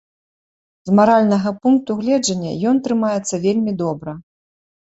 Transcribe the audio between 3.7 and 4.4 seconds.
добра.